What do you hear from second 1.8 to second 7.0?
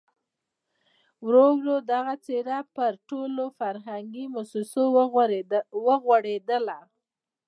دغه څېره پر ټولو فرهنګي مؤسسو وغوړېدله.